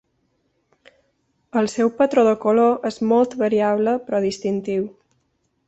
[1.61, 4.93] El seu patró de color és molt variable però distintiu.